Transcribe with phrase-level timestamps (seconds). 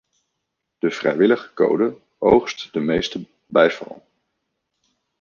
[0.79, 4.05] De vrijwillige code oogst de meeste bijval.